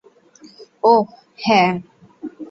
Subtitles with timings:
[0.83, 1.05] ওহ,
[1.39, 1.63] হ্যা।